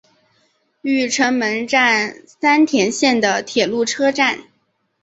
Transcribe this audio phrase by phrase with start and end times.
[0.81, 4.45] 御成门站三田线的铁路车站。